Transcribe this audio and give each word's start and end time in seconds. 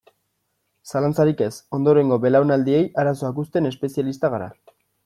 Zalantzarik 0.91 1.43
ez, 1.47 1.51
ondorengo 1.79 2.19
belaunaldiei 2.25 2.83
arazoak 3.05 3.45
uzten 3.47 3.73
espezialistak 3.75 4.37
gara. 4.39 4.55